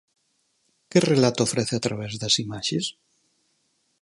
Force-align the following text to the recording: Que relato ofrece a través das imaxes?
Que 0.89 0.99
relato 1.11 1.41
ofrece 1.47 1.73
a 1.75 1.83
través 1.85 2.11
das 2.21 2.35
imaxes? 2.45 2.85